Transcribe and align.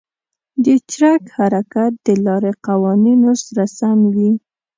د 0.65 0.65
ټرک 0.89 1.23
حرکت 1.37 1.91
د 2.05 2.07
لارې 2.25 2.51
قوانینو 2.67 3.31
سره 3.43 3.63
سم 3.77 3.97
وي. 4.13 4.31